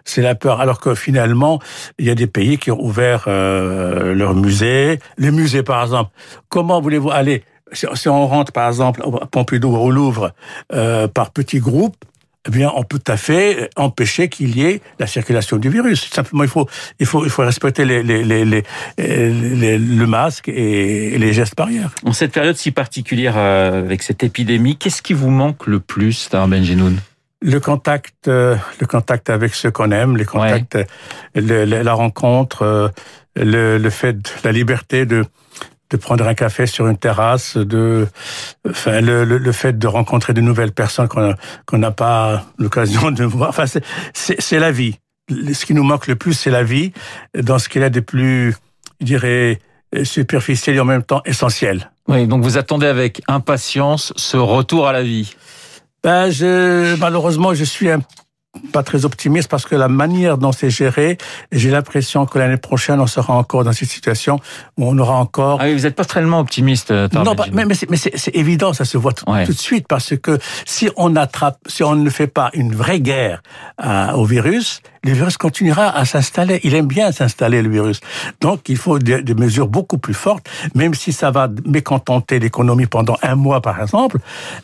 c'est 0.09 0.21
la 0.21 0.35
peur. 0.35 0.61
Alors 0.61 0.79
que 0.79 0.95
finalement, 0.95 1.59
il 1.99 2.05
y 2.05 2.09
a 2.09 2.15
des 2.15 2.27
pays 2.27 2.57
qui 2.57 2.71
ont 2.71 2.81
ouvert 2.81 3.25
euh, 3.27 4.13
leurs 4.13 4.35
musées. 4.35 4.99
Les 5.17 5.31
musées, 5.31 5.63
par 5.63 5.83
exemple. 5.83 6.11
Comment 6.49 6.81
voulez-vous 6.81 7.11
aller 7.11 7.43
si 7.73 8.09
on 8.09 8.27
rentre 8.27 8.51
par 8.51 8.67
exemple 8.67 9.03
à 9.21 9.25
Pompidou 9.25 9.69
ou 9.69 9.77
au 9.77 9.91
Louvre 9.91 10.33
euh, 10.73 11.07
par 11.07 11.31
petits 11.31 11.59
groupes, 11.59 11.97
eh 12.47 12.49
bien, 12.49 12.71
on 12.75 12.83
peut 12.83 12.97
tout 12.97 13.11
à 13.11 13.17
fait 13.17 13.69
empêcher 13.75 14.29
qu'il 14.29 14.57
y 14.57 14.63
ait 14.63 14.81
la 14.99 15.07
circulation 15.07 15.57
du 15.57 15.69
virus. 15.69 16.09
Simplement, 16.09 16.43
il 16.43 16.49
faut, 16.49 16.65
il 16.97 17.05
faut, 17.05 17.25
il 17.25 17.29
faut 17.29 17.41
respecter 17.41 17.83
les, 17.83 18.01
les, 18.03 18.23
les, 18.23 18.45
les, 18.45 19.77
le 19.77 20.07
masque 20.07 20.47
et 20.47 21.17
les 21.17 21.33
gestes 21.33 21.57
barrières. 21.57 21.91
En 22.05 22.13
cette 22.13 22.31
période 22.31 22.55
si 22.55 22.71
particulière 22.71 23.33
euh, 23.35 23.79
avec 23.79 24.01
cette 24.01 24.23
épidémie, 24.23 24.77
qu'est-ce 24.77 25.01
qui 25.01 25.13
vous 25.13 25.29
manque 25.29 25.67
le 25.67 25.81
plus, 25.81 26.29
Tar 26.29 26.47
Benjenoun? 26.47 26.97
Le 27.41 27.59
contact, 27.59 28.29
euh, 28.29 28.55
le 28.79 28.87
contact 28.87 29.29
avec 29.29 29.53
ceux 29.53 29.69
qu'on 29.69 29.91
aime, 29.91 30.15
les 30.15 30.25
contacts, 30.25 30.75
ouais. 30.75 30.87
le, 31.35 31.65
le, 31.65 31.81
la 31.81 31.93
rencontre, 31.93 32.93
le, 33.35 33.77
le 33.77 33.89
fait, 33.89 34.13
de, 34.13 34.29
la 34.45 34.53
liberté 34.53 35.05
de 35.05 35.25
de 35.89 35.97
prendre 35.97 36.27
un 36.27 36.33
café 36.33 36.65
sur 36.65 36.87
une 36.87 36.97
terrasse, 36.97 37.57
de, 37.57 38.07
enfin, 38.69 39.01
le, 39.01 39.23
le, 39.23 39.37
le 39.37 39.51
fait 39.51 39.77
de 39.77 39.87
rencontrer 39.87 40.33
de 40.33 40.41
nouvelles 40.41 40.71
personnes 40.71 41.07
qu'on 41.07 41.35
qu'on 41.65 41.77
n'a 41.77 41.91
pas 41.91 42.45
l'occasion 42.57 43.11
de 43.11 43.23
voir. 43.23 43.49
Enfin, 43.49 43.65
c'est 44.13 44.59
la 44.59 44.71
vie. 44.71 44.97
Ce 45.29 45.65
qui 45.65 45.73
nous 45.73 45.83
manque 45.83 46.07
le 46.07 46.15
plus, 46.15 46.33
c'est 46.33 46.51
la 46.51 46.63
vie, 46.63 46.93
dans 47.33 47.59
ce 47.59 47.67
qu'il 47.67 47.83
a 47.83 47.89
de 47.89 47.99
plus, 47.99 48.55
je 49.01 49.05
dirais, 49.05 49.59
superficiel 50.03 50.75
et 50.75 50.79
en 50.79 50.85
même 50.85 51.03
temps 51.03 51.21
essentiel. 51.25 51.91
Oui, 52.07 52.27
donc 52.27 52.43
vous 52.43 52.57
attendez 52.57 52.87
avec 52.87 53.21
impatience 53.27 54.13
ce 54.15 54.37
retour 54.37 54.87
à 54.87 54.93
la 54.93 55.03
vie. 55.03 55.35
Ben, 56.03 56.29
je, 56.29 56.95
malheureusement, 56.97 57.53
je 57.53 57.63
suis 57.63 57.89
un 57.89 57.99
pas 58.71 58.83
très 58.83 59.05
optimiste 59.05 59.49
parce 59.49 59.65
que 59.65 59.75
la 59.75 59.87
manière 59.87 60.37
dont 60.37 60.51
c'est 60.51 60.69
géré, 60.69 61.17
j'ai 61.51 61.69
l'impression 61.69 62.25
que 62.25 62.37
l'année 62.39 62.57
prochaine, 62.57 62.99
on 62.99 63.07
sera 63.07 63.33
encore 63.33 63.63
dans 63.63 63.73
cette 63.73 63.89
situation 63.89 64.39
où 64.77 64.85
on 64.87 64.97
aura 64.97 65.15
encore. 65.15 65.59
Ah 65.61 65.65
oui, 65.65 65.75
vous 65.75 65.83
n'êtes 65.83 65.95
pas 65.95 66.05
tellement 66.05 66.39
optimiste. 66.39 66.91
Non, 66.91 67.35
pas, 67.35 67.45
mais, 67.51 67.65
mais 67.65 67.97
c'est 67.97 68.35
évident, 68.35 68.73
ça 68.73 68.85
se 68.85 68.97
voit 68.97 69.13
tout, 69.13 69.29
ouais. 69.29 69.45
tout, 69.45 69.53
de 69.53 69.57
suite 69.57 69.87
parce 69.87 70.15
que 70.17 70.37
si 70.65 70.89
on 70.95 71.15
attrape, 71.15 71.59
si 71.67 71.83
on 71.83 71.95
ne 71.95 72.09
fait 72.09 72.27
pas 72.27 72.49
une 72.53 72.73
vraie 72.73 72.99
guerre 72.99 73.41
euh, 73.83 74.11
au 74.11 74.25
virus, 74.25 74.81
le 75.03 75.13
virus 75.13 75.37
continuera 75.37 75.95
à 75.95 76.05
s'installer. 76.05 76.59
Il 76.63 76.75
aime 76.75 76.87
bien 76.87 77.11
s'installer, 77.11 77.61
le 77.61 77.69
virus. 77.69 78.01
Donc, 78.41 78.67
il 78.69 78.77
faut 78.77 78.99
des, 78.99 79.21
des, 79.21 79.35
mesures 79.35 79.67
beaucoup 79.67 79.97
plus 79.97 80.13
fortes, 80.13 80.49
même 80.75 80.93
si 80.93 81.13
ça 81.13 81.31
va 81.31 81.49
mécontenter 81.65 82.39
l'économie 82.39 82.87
pendant 82.87 83.17
un 83.21 83.35
mois, 83.35 83.61
par 83.61 83.81
exemple. 83.81 84.17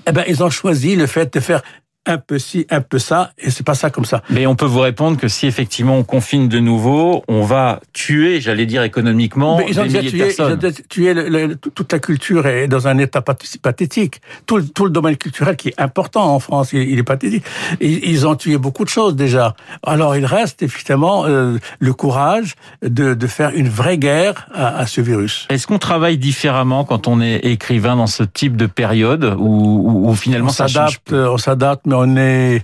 Eh 0.07 0.11
ben, 0.11 0.23
ils 0.27 0.43
ont 0.43 0.49
choisi 0.49 0.95
le 0.95 1.07
fait 1.07 1.33
de 1.33 1.39
faire 1.39 1.61
un 2.05 2.17
peu 2.17 2.37
ci, 2.37 2.67
un 2.69 2.81
peu 2.81 2.99
ça, 2.99 3.31
et 3.37 3.49
c'est 3.49 3.65
pas 3.65 3.75
ça 3.75 3.89
comme 3.89 4.03
ça. 4.03 4.21
Mais 4.29 4.45
on 4.45 4.55
peut 4.55 4.65
vous 4.65 4.81
répondre 4.81 5.17
que 5.17 5.29
si 5.29 5.47
effectivement 5.47 5.97
on 5.97 6.03
confine 6.03 6.49
de 6.49 6.59
nouveau, 6.59 7.23
on 7.29 7.43
va 7.43 7.79
tuer, 7.93 8.41
j'allais 8.41 8.65
dire 8.65 8.83
économiquement, 8.83 9.57
Mais 9.57 9.67
ils 9.69 9.79
ont 9.79 9.83
des 9.83 9.89
déjà 9.89 10.09
tué, 10.09 10.35
ils 10.37 10.41
ont 10.41 10.71
tué 10.89 11.13
le, 11.13 11.29
le, 11.29 11.55
toute 11.55 11.91
la 11.93 11.99
culture 11.99 12.45
est 12.45 12.67
dans 12.67 12.87
un 12.87 12.97
état 12.97 13.21
pathétique. 13.21 14.21
Tout, 14.45 14.61
tout, 14.61 14.83
le 14.85 14.91
domaine 14.91 15.15
culturel 15.15 15.55
qui 15.55 15.69
est 15.69 15.79
important 15.79 16.33
en 16.33 16.39
France, 16.39 16.73
il, 16.73 16.81
il 16.81 16.99
est 16.99 17.03
pathétique. 17.03 17.45
Ils, 17.79 18.05
ils, 18.05 18.27
ont 18.27 18.35
tué 18.35 18.57
beaucoup 18.57 18.83
de 18.83 18.89
choses 18.89 19.15
déjà. 19.15 19.55
Alors 19.83 20.15
il 20.17 20.25
reste 20.25 20.61
effectivement 20.61 21.25
euh, 21.25 21.57
le 21.79 21.93
courage 21.93 22.55
de, 22.81 23.13
de, 23.13 23.27
faire 23.27 23.51
une 23.55 23.69
vraie 23.69 23.97
guerre 23.97 24.47
à, 24.53 24.77
à 24.77 24.87
ce 24.87 24.99
virus. 24.99 25.47
Est-ce 25.49 25.67
qu'on 25.67 25.79
travaille 25.79 26.17
différemment 26.17 26.83
quand 26.83 27.07
on 27.07 27.21
est 27.21 27.37
écrivain 27.45 27.95
dans 27.95 28.07
ce 28.07 28.23
type 28.23 28.57
de 28.57 28.65
période 28.65 29.35
où, 29.39 30.09
où 30.09 30.15
finalement 30.15 30.49
on 30.49 30.51
s'adapte, 30.51 31.13
on 31.13 31.37
s'adapte 31.37 31.85
on 31.93 32.17
est, 32.17 32.61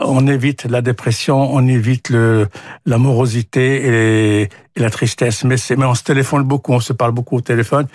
on 0.00 0.26
évite 0.26 0.64
la 0.64 0.80
dépression, 0.82 1.54
on 1.54 1.66
évite 1.66 2.10
le, 2.10 2.48
la 2.86 2.98
morosité 2.98 4.40
et, 4.40 4.42
et 4.42 4.80
la 4.80 4.90
tristesse. 4.90 5.44
Mais 5.44 5.56
c'est, 5.56 5.76
mais 5.76 5.84
on 5.84 5.94
se 5.94 6.02
téléphone 6.02 6.42
beaucoup, 6.42 6.72
on 6.72 6.80
se 6.80 6.92
parle 6.92 7.12
beaucoup 7.12 7.36
au 7.36 7.40
téléphone 7.40 7.86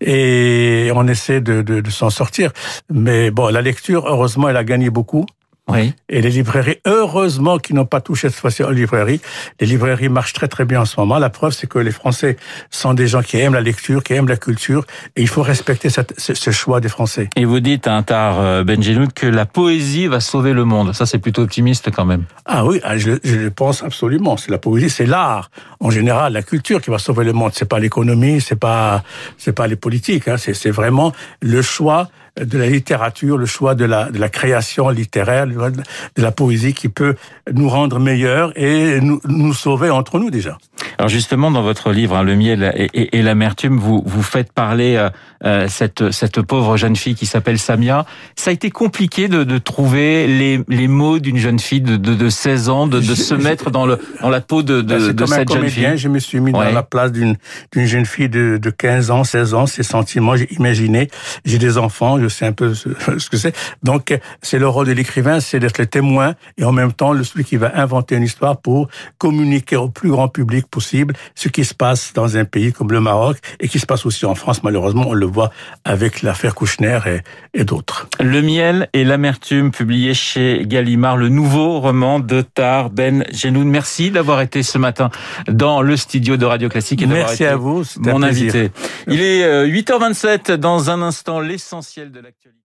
et 0.00 0.90
on 0.94 1.06
essaie 1.08 1.40
de, 1.40 1.62
de, 1.62 1.80
de 1.80 1.90
s'en 1.90 2.10
sortir. 2.10 2.52
Mais 2.92 3.30
bon, 3.30 3.48
la 3.48 3.62
lecture, 3.62 4.06
heureusement, 4.06 4.48
elle 4.48 4.56
a 4.56 4.64
gagné 4.64 4.90
beaucoup. 4.90 5.26
Oui. 5.72 5.94
Et 6.08 6.20
les 6.20 6.30
librairies, 6.30 6.78
heureusement, 6.86 7.58
qui 7.58 7.74
n'ont 7.74 7.86
pas 7.86 8.00
touché 8.00 8.28
cette 8.28 8.38
fois-ci 8.38 8.62
aux 8.62 8.70
librairies. 8.70 9.20
Les 9.60 9.66
librairies 9.66 10.08
marchent 10.08 10.32
très 10.32 10.48
très 10.48 10.64
bien 10.64 10.82
en 10.82 10.84
ce 10.84 10.98
moment. 10.98 11.18
La 11.18 11.30
preuve, 11.30 11.52
c'est 11.52 11.66
que 11.66 11.78
les 11.78 11.90
Français 11.90 12.36
sont 12.70 12.94
des 12.94 13.06
gens 13.06 13.22
qui 13.22 13.38
aiment 13.38 13.54
la 13.54 13.60
lecture, 13.60 14.02
qui 14.02 14.14
aiment 14.14 14.28
la 14.28 14.36
culture, 14.36 14.84
et 15.16 15.22
il 15.22 15.28
faut 15.28 15.42
respecter 15.42 15.90
cette, 15.90 16.18
ce, 16.18 16.34
ce, 16.34 16.50
choix 16.50 16.80
des 16.80 16.88
Français. 16.88 17.28
Et 17.36 17.44
vous 17.44 17.60
dites 17.60 17.86
à 17.86 18.02
Tar 18.02 18.64
Benjenoud 18.64 19.12
que 19.12 19.26
la 19.26 19.46
poésie 19.46 20.06
va 20.06 20.20
sauver 20.20 20.52
le 20.52 20.64
monde. 20.64 20.92
Ça, 20.94 21.06
c'est 21.06 21.18
plutôt 21.18 21.42
optimiste 21.42 21.90
quand 21.90 22.04
même. 22.04 22.24
Ah 22.44 22.64
oui, 22.64 22.80
je, 22.96 23.12
je 23.22 23.36
le 23.36 23.50
pense 23.50 23.82
absolument. 23.82 24.36
C'est 24.36 24.50
la 24.50 24.58
poésie, 24.58 24.90
c'est 24.90 25.06
l'art 25.06 25.50
en 25.80 25.90
général, 25.90 26.34
la 26.34 26.42
culture 26.42 26.80
qui 26.80 26.90
va 26.90 26.98
sauver 26.98 27.24
le 27.24 27.32
monde. 27.32 27.52
C'est 27.54 27.68
pas 27.68 27.78
l'économie, 27.78 28.40
c'est 28.40 28.58
pas 28.58 29.02
c'est 29.38 29.52
pas 29.52 29.66
les 29.66 29.76
politiques. 29.76 30.28
Hein. 30.28 30.36
C'est 30.36 30.70
vraiment 30.70 31.12
le 31.40 31.62
choix 31.62 32.08
de 32.36 32.58
la 32.58 32.66
littérature, 32.66 33.36
le 33.36 33.46
choix 33.46 33.74
de 33.74 33.84
la, 33.84 34.28
création 34.28 34.88
littéraire, 34.88 35.46
de 35.46 36.22
la 36.22 36.32
poésie 36.32 36.74
qui 36.74 36.88
peut 36.88 37.14
nous 37.52 37.68
rendre 37.68 37.98
meilleurs 37.98 38.52
et 38.56 39.00
nous 39.00 39.54
sauver 39.54 39.90
entre 39.90 40.18
nous 40.18 40.30
déjà. 40.30 40.58
Alors 41.00 41.08
justement, 41.08 41.50
dans 41.50 41.62
votre 41.62 41.92
livre, 41.92 42.14
hein, 42.14 42.22
Le 42.22 42.36
miel 42.36 42.74
et, 42.76 42.90
et, 42.92 43.16
et 43.16 43.22
l'amertume, 43.22 43.78
vous, 43.78 44.02
vous 44.04 44.22
faites 44.22 44.52
parler 44.52 45.08
euh, 45.46 45.66
cette, 45.66 46.10
cette 46.10 46.42
pauvre 46.42 46.76
jeune 46.76 46.94
fille 46.94 47.14
qui 47.14 47.24
s'appelle 47.24 47.58
Samia. 47.58 48.04
Ça 48.36 48.50
a 48.50 48.52
été 48.52 48.70
compliqué 48.70 49.26
de, 49.26 49.42
de 49.42 49.56
trouver 49.56 50.26
les, 50.26 50.60
les 50.68 50.88
mots 50.88 51.18
d'une 51.18 51.38
jeune 51.38 51.58
fille 51.58 51.80
de, 51.80 51.96
de, 51.96 52.12
de 52.12 52.28
16 52.28 52.68
ans, 52.68 52.86
de, 52.86 53.00
de 53.00 53.14
se 53.14 53.32
mettre 53.32 53.70
dans, 53.70 53.86
le, 53.86 53.98
dans 54.20 54.28
la 54.28 54.42
peau 54.42 54.62
de, 54.62 54.82
de, 54.82 55.12
de 55.12 55.24
cette 55.24 55.50
jeune 55.50 55.70
fille. 55.70 55.96
Je 55.96 56.08
me 56.08 56.18
suis 56.18 56.38
mis 56.40 56.52
ouais. 56.52 56.66
dans 56.66 56.74
la 56.74 56.82
place 56.82 57.12
d'une 57.12 57.38
jeune 57.74 58.04
fille 58.04 58.28
de, 58.28 58.58
de 58.58 58.68
15 58.68 59.10
ans, 59.10 59.24
16 59.24 59.54
ans, 59.54 59.64
ses 59.64 59.82
sentiments, 59.82 60.36
j'ai 60.36 60.52
imaginé, 60.52 61.08
j'ai 61.46 61.56
des 61.56 61.78
enfants, 61.78 62.20
je 62.20 62.28
sais 62.28 62.44
un 62.44 62.52
peu 62.52 62.74
ce, 62.74 62.90
ce 63.18 63.30
que 63.30 63.38
c'est. 63.38 63.56
Donc, 63.82 64.14
c'est 64.42 64.58
le 64.58 64.68
rôle 64.68 64.88
de 64.88 64.92
l'écrivain, 64.92 65.40
c'est 65.40 65.60
d'être 65.60 65.78
le 65.78 65.86
témoin 65.86 66.34
et 66.58 66.64
en 66.64 66.72
même 66.72 66.92
temps, 66.92 67.14
le 67.14 67.24
celui 67.24 67.44
qui 67.44 67.56
va 67.56 67.72
inventer 67.80 68.16
une 68.16 68.24
histoire 68.24 68.58
pour 68.58 68.88
communiquer 69.16 69.76
au 69.76 69.88
plus 69.88 70.10
grand 70.10 70.28
public 70.28 70.66
possible 70.90 71.14
ce 71.34 71.48
qui 71.48 71.64
se 71.64 71.74
passe 71.74 72.12
dans 72.14 72.36
un 72.36 72.44
pays 72.44 72.72
comme 72.72 72.90
le 72.90 73.00
Maroc 73.00 73.38
et 73.60 73.68
qui 73.68 73.78
se 73.78 73.86
passe 73.86 74.06
aussi 74.06 74.26
en 74.26 74.34
France. 74.34 74.62
Malheureusement, 74.62 75.04
on 75.06 75.14
le 75.14 75.26
voit 75.26 75.50
avec 75.84 76.22
l'affaire 76.22 76.54
Kouchner 76.54 76.98
et, 77.06 77.20
et 77.60 77.64
d'autres. 77.64 78.08
Le 78.20 78.42
miel 78.42 78.88
et 78.92 79.04
l'amertume, 79.04 79.70
publié 79.70 80.14
chez 80.14 80.62
Gallimard, 80.66 81.16
le 81.16 81.28
nouveau 81.28 81.80
roman 81.80 82.18
de 82.20 82.42
Tar 82.42 82.90
Ben 82.90 83.24
Genoun. 83.32 83.68
Merci 83.68 84.10
d'avoir 84.10 84.40
été 84.40 84.62
ce 84.62 84.78
matin 84.78 85.10
dans 85.48 85.82
le 85.82 85.96
studio 85.96 86.36
de 86.36 86.44
Radio 86.44 86.68
Classique 86.68 87.02
et 87.02 87.06
d'avoir 87.06 87.32
été 87.32 87.46
à 87.46 87.56
vous, 87.56 87.84
mon 87.98 88.22
invité. 88.22 88.70
Il 89.06 89.20
est 89.20 89.66
8h27 89.66 90.52
dans 90.52 90.90
un 90.90 91.02
instant 91.02 91.40
l'essentiel 91.40 92.10
de 92.10 92.20
l'actualité. 92.20 92.56